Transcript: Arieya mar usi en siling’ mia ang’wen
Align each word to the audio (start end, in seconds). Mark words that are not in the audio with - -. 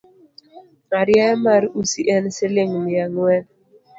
Arieya 0.99 1.33
mar 1.45 1.63
usi 1.79 2.01
en 2.15 2.23
siling’ 2.35 2.71
mia 2.83 3.03
ang’wen 3.07 3.43